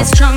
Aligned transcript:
Let's 0.00 0.12
try 0.12 0.29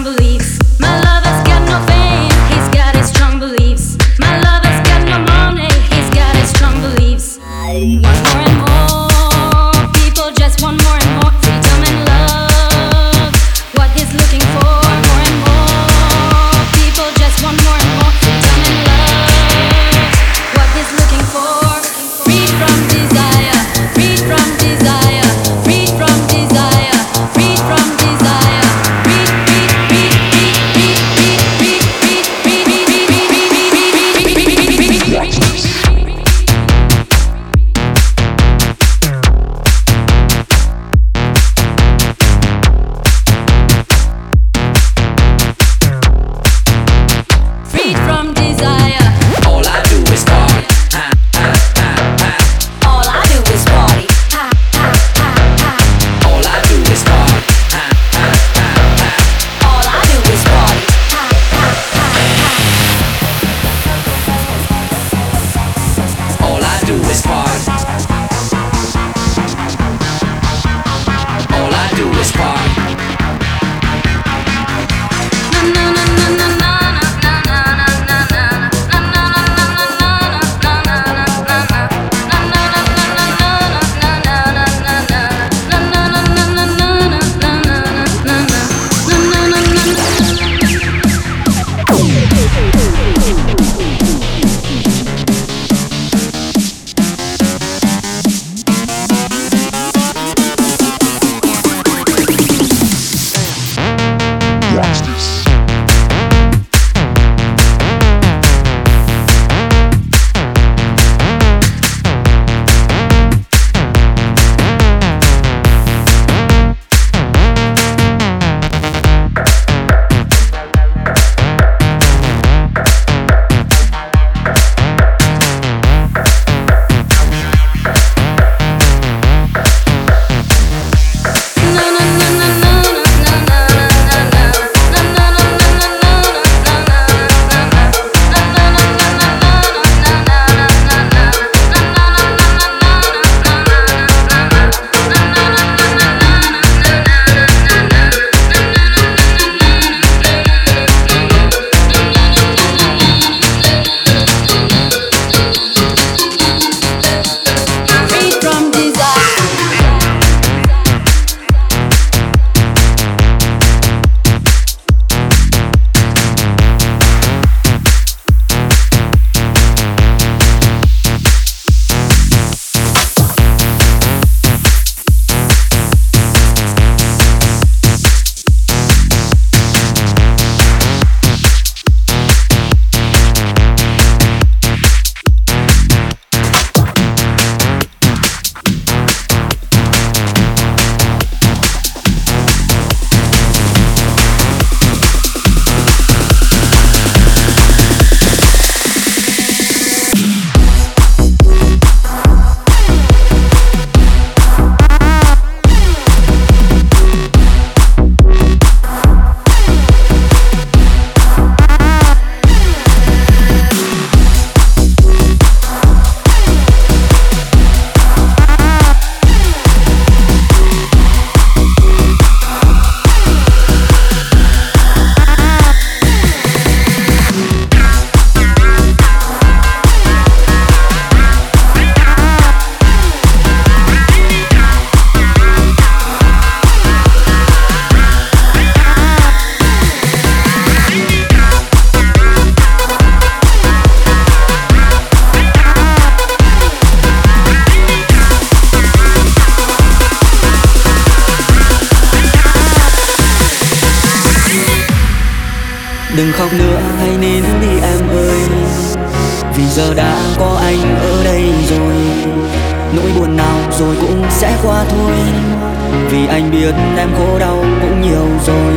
biết 266.64 266.76
em 266.98 267.10
khổ 267.18 267.40
đau 267.40 267.66
cũng 267.82 268.02
nhiều 268.02 268.28
rồi. 268.48 268.74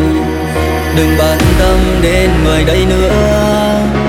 Đừng 0.97 1.17
bận 1.19 1.39
tâm 1.59 1.79
đến 2.03 2.31
người 2.45 2.65
đây 2.65 2.87
nữa. 2.87 3.11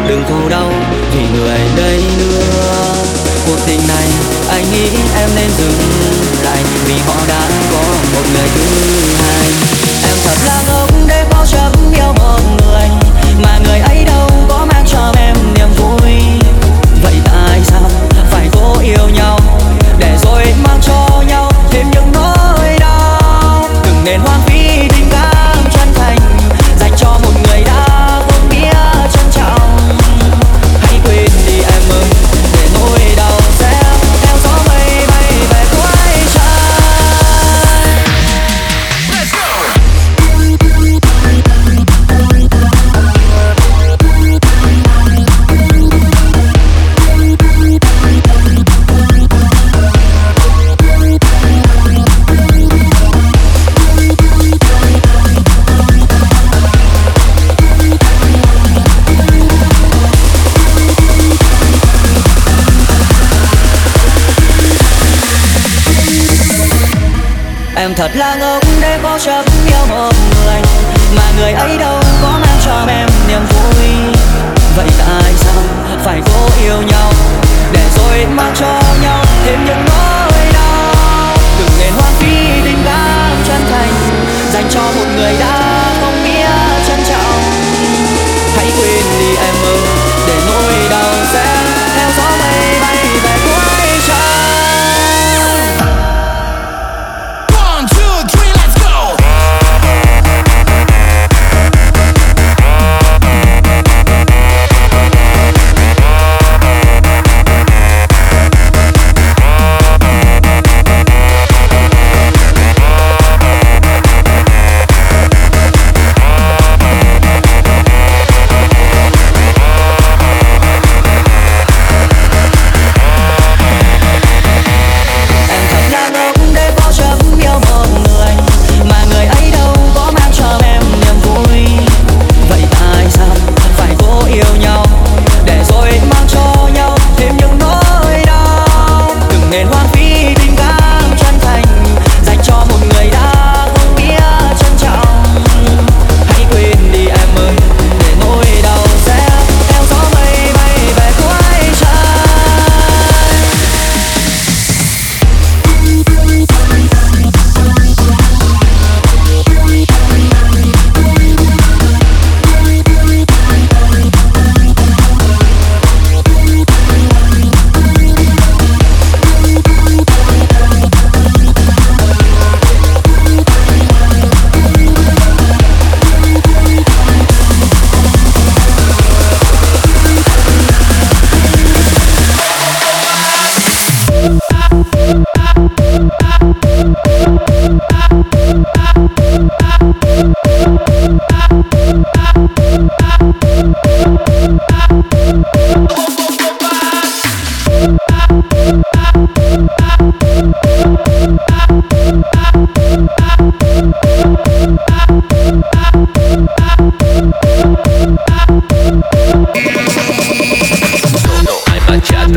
Đừng 0.07 0.24
khổ 0.29 0.50
đau 0.50 0.72
vì 1.13 1.22
người 1.39 1.60
đây 1.77 2.01
nữa. 2.19 2.93
Cuộc 3.48 3.57
tình 3.67 3.79
này, 3.88 4.07
anh 4.50 4.63
nghĩ 4.72 4.89
em 5.15 5.29
nên 5.36 5.50
dừng 5.57 5.79
lại 6.43 6.63
Vì 6.86 6.93
họ 7.07 7.15
đã 7.27 7.50
có 7.72 7.84
một 8.13 8.24
người 8.34 8.50
thứ 8.55 8.65
hai. 9.17 9.48
Em 10.03 10.15
thật 10.24 10.38
là 10.46 10.62
ngốc 10.67 10.89
để 11.07 11.25
có 11.31 11.46
chấp 11.51 11.72
yêu 11.93 12.13
một 12.17 12.39
người, 12.57 12.89
Mà 13.43 13.60
người 13.65 13.79
ấy 13.79 14.05
đâu 14.05 14.37
thật 67.98 68.12
là 68.16 68.37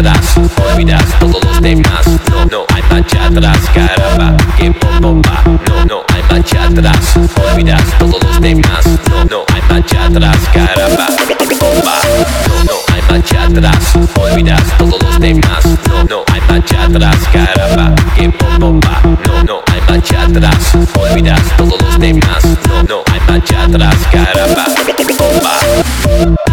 atrás, 0.00 0.34
olvidas 0.72 1.04
todos 1.18 1.44
los 1.44 1.60
demás. 1.60 2.06
No, 2.30 2.44
no 2.46 2.64
hay 2.74 2.82
marcha 2.90 3.26
atrás, 3.26 3.58
caramba, 3.74 4.36
que 4.56 4.70
bomba. 5.00 5.42
No, 5.44 5.84
no 5.84 6.02
hay 6.14 6.22
marcha 6.30 6.64
atrás, 6.64 7.16
olvidas 7.52 7.82
todos 7.98 8.22
los 8.22 8.40
demás. 8.40 8.86
No, 9.10 9.24
no 9.24 9.44
hay 9.54 9.62
marcha 9.68 10.06
atrás, 10.06 10.38
caramba, 10.52 11.06
bomba. 11.60 11.98
No, 12.48 12.64
no 12.64 12.94
hay 12.94 13.02
marcha 13.10 13.44
atrás, 13.44 13.94
olvidas 14.16 14.62
todos 14.78 15.02
los 15.02 15.20
demás. 15.20 15.64
No, 15.88 16.04
no 16.04 16.24
hay 16.32 16.40
marcha 16.48 16.84
atrás, 16.84 17.18
caramba, 17.32 17.94
que 18.16 18.28
bomba. 18.58 19.00
No, 19.26 19.44
no 19.44 19.60
hay 19.72 19.80
marcha 19.88 20.22
atrás, 20.22 20.76
olvidas 20.98 21.42
todos 21.56 21.80
los 21.82 21.98
demás. 21.98 22.44
No, 22.68 22.82
no 22.84 23.02
hay 23.12 23.20
marcha 23.28 23.64
atrás, 23.64 23.96
caramba, 24.10 24.64
bomba. 25.18 26.49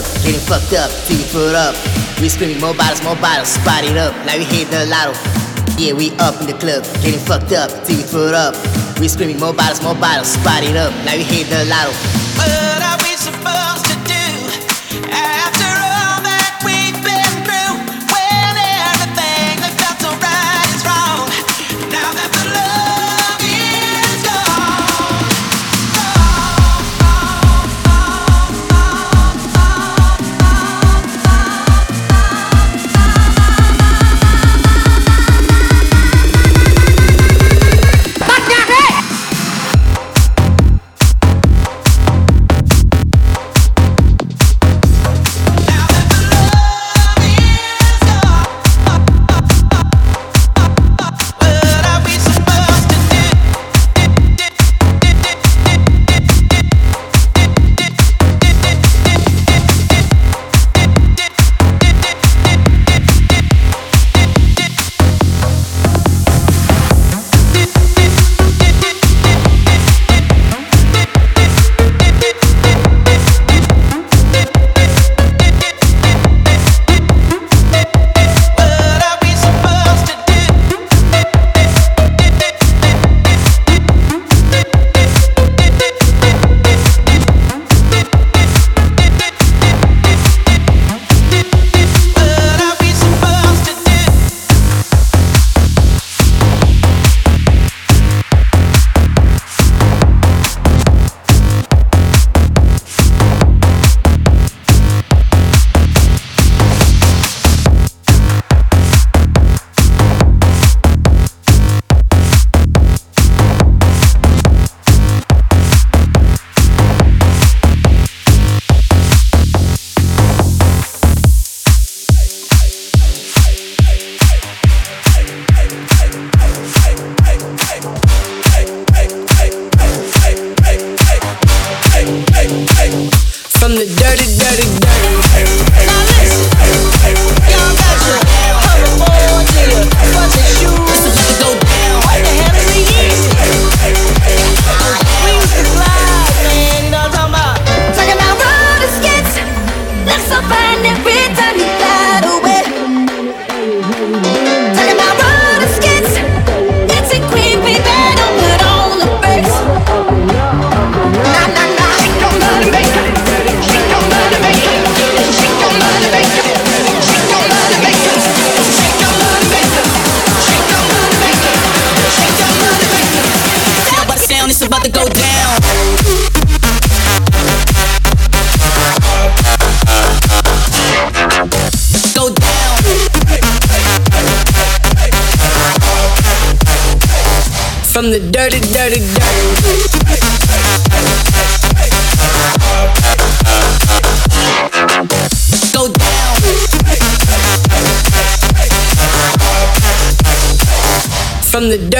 up, 0.00 0.22
getting 0.24 0.40
fucked 0.40 0.72
up 0.72 0.90
till 1.04 1.18
you 1.18 1.26
put 1.28 1.54
up. 1.54 1.76
We 2.20 2.28
screaming 2.28 2.60
more 2.60 2.74
bottles, 2.74 3.02
more 3.02 3.16
bottles, 3.16 3.48
spot 3.48 3.84
it 3.84 3.96
up. 3.96 4.14
Now 4.26 4.36
we 4.36 4.44
hit 4.44 4.68
the 4.70 4.86
lotto. 4.86 5.12
Yeah, 5.78 5.92
we 5.92 6.10
up 6.18 6.40
in 6.40 6.46
the 6.46 6.56
club, 6.58 6.84
getting 7.02 7.20
fucked 7.20 7.52
up 7.52 7.70
till 7.84 7.98
you 7.98 8.04
put 8.04 8.34
up. 8.34 8.54
We 8.98 9.08
screaming 9.08 9.38
more 9.38 9.52
bottles, 9.52 9.82
more 9.82 9.94
bottles, 9.94 10.28
spot 10.28 10.64
it 10.64 10.76
up. 10.76 10.92
Now 11.04 11.16
we 11.16 11.24
hit 11.24 11.48
the 11.48 11.64
lotto. 11.64 11.92
Uh! 12.40 12.69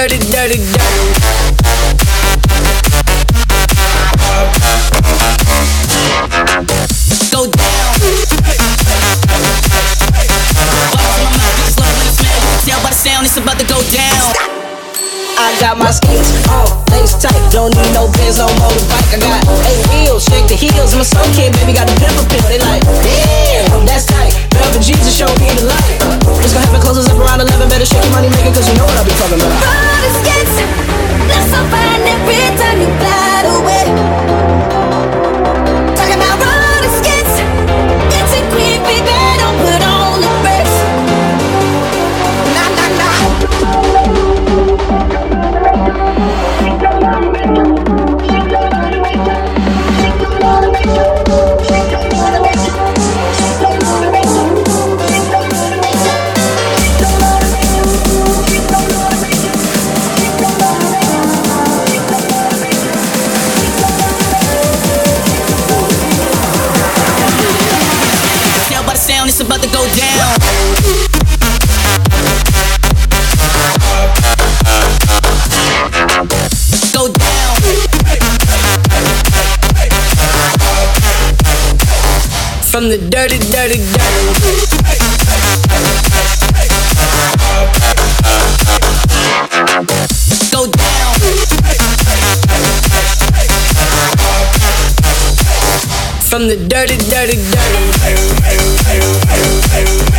Dirty, 0.01 0.17
dirty, 0.33 0.57
dirty. 0.57 0.81
Go 7.29 7.45
down. 7.45 7.93
Tell 12.65 12.81
by 12.81 12.89
the 12.89 12.97
sound 12.97 13.27
it's 13.27 13.37
about 13.37 13.59
to 13.59 13.67
go 13.67 13.77
down. 13.93 14.33
I 15.37 15.53
got 15.61 15.77
my 15.77 15.91
skates 15.91 16.33
on, 16.49 16.65
lace 16.93 17.13
tight. 17.21 17.37
Don't 17.53 17.77
need 17.77 17.93
no 17.93 18.09
Benz, 18.17 18.39
no 18.39 18.49
motorbike. 18.57 19.13
I 19.13 19.21
got 19.21 19.45
eight 19.69 19.85
wheels, 19.93 20.25
shake 20.25 20.49
the 20.49 20.57
heels. 20.57 20.95
My 20.95 21.03
son 21.03 21.29
kid, 21.37 21.53
baby, 21.61 21.73
got 21.73 21.89
a 21.89 21.95
pimple 22.01 22.25
pill. 22.25 22.49
They 22.49 22.59
like, 22.59 22.81
damn, 23.05 23.85
that's 23.85 24.07
tight. 24.07 24.33
Velvet 24.53 24.81
Jesus 24.81 25.17
show 25.17 25.29
me 25.41 25.49
the 25.57 25.69
light. 25.69 26.21
Just 26.43 26.55
gonna 26.55 26.77
it 26.77 26.83
closes 26.83 27.09
up 27.09 27.19
around 27.19 27.41
11. 27.41 27.69
Better 27.69 27.87
shake 27.87 28.05
your 28.05 28.13
money 28.13 28.29
making, 28.29 28.53
cause 28.53 28.69
you 28.69 28.77
know 28.77 28.85
what 28.85 28.97
I 28.97 29.05
be 29.05 29.13
talking 29.17 29.41
about. 29.41 29.90
Look 31.31 31.45
so 31.53 31.61
fine 31.73 32.03
every 32.15 32.45
time 32.59 32.81
you 32.81 32.91
glide 32.99 33.47
away. 33.57 33.80
From 96.31 96.47
the 96.47 96.57
dirty, 96.69 96.97
dirty, 97.11 97.37
dirty. 97.37 97.81
Go 98.11 98.27
down. 99.87 100.11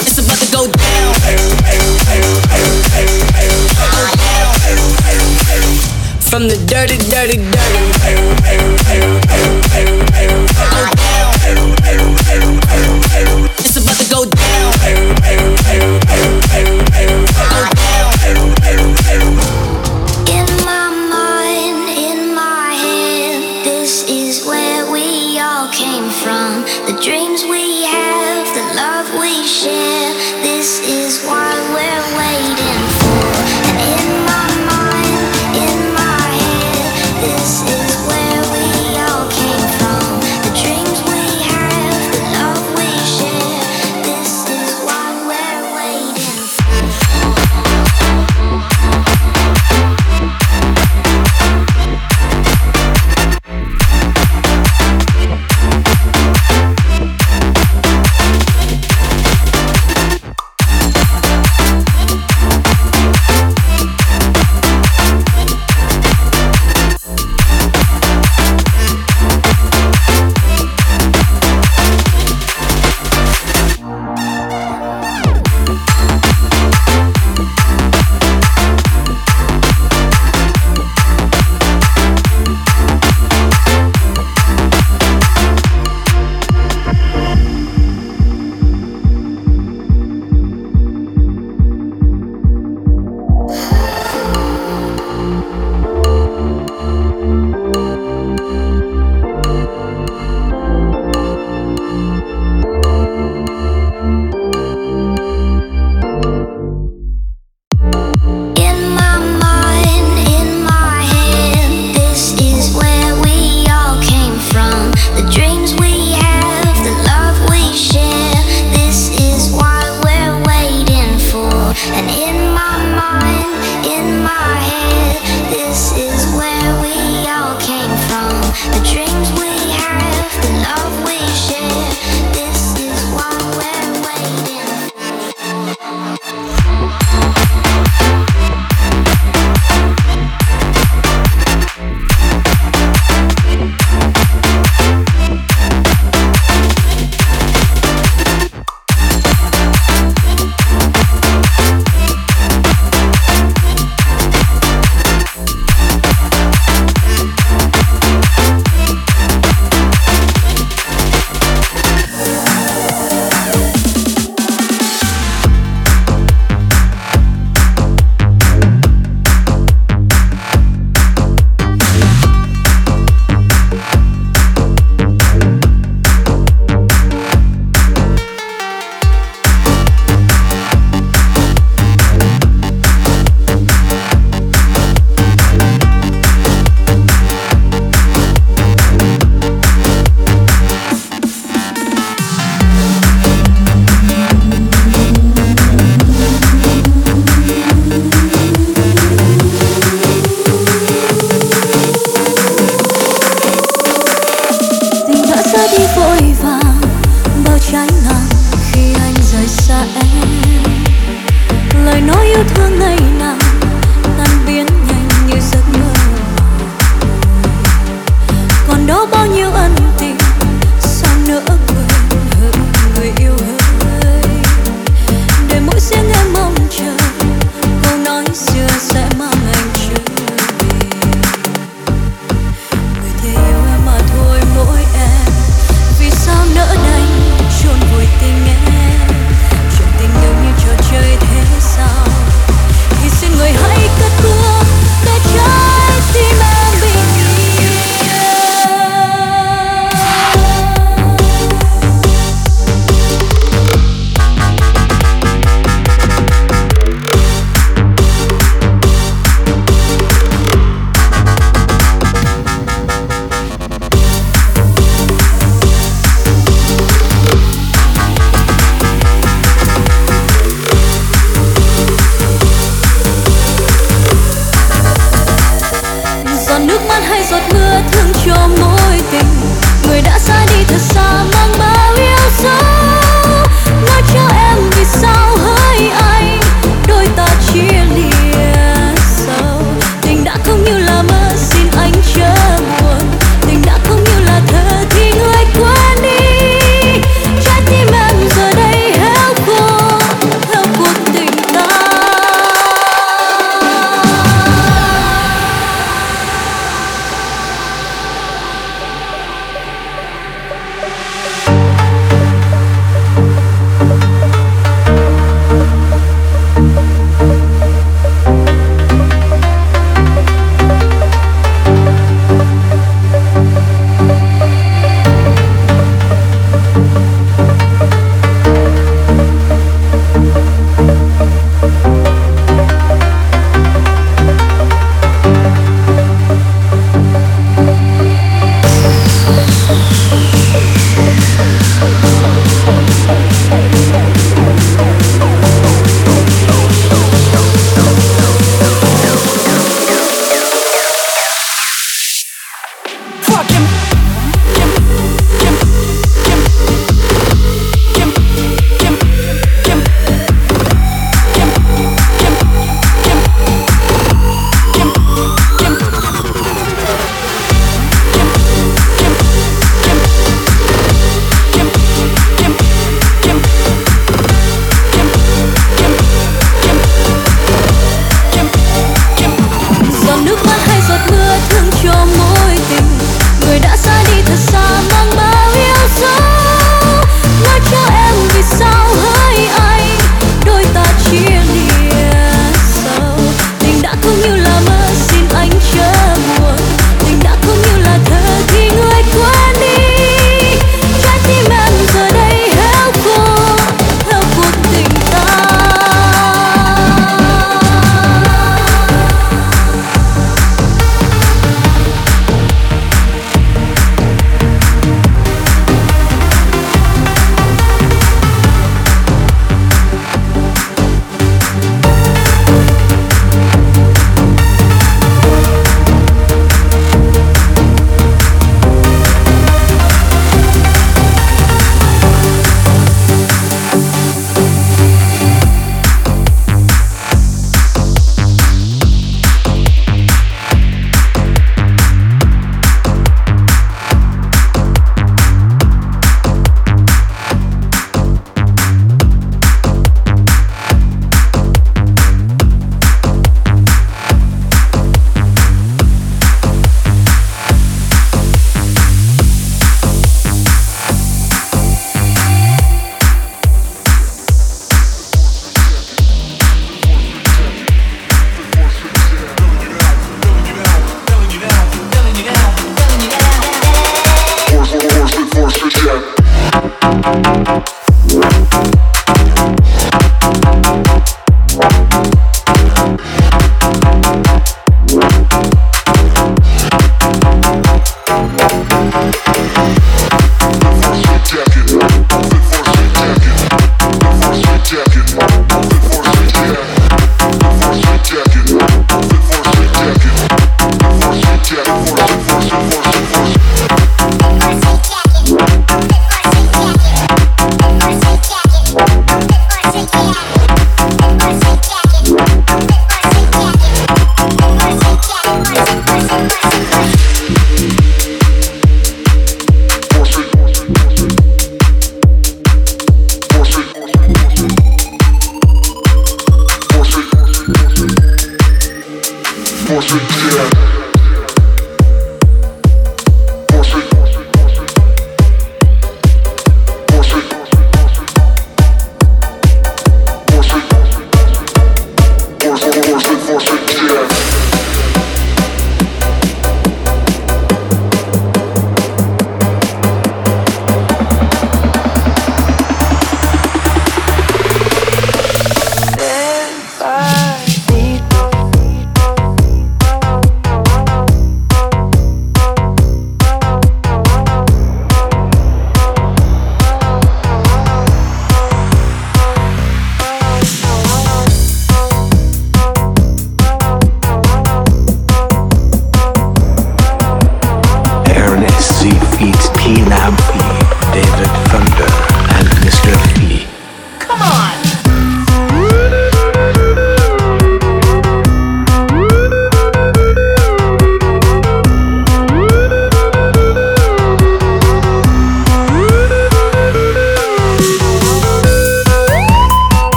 It's 0.00 0.18
about 0.18 0.38
to 0.38 0.46
go 0.52 0.66
down. 0.66 1.14
Go 3.92 4.02
down. 4.02 4.32
From 6.20 6.48
the 6.48 6.56
dirty, 6.66 6.96
dirty, 7.10 7.36
dirty. 7.36 8.61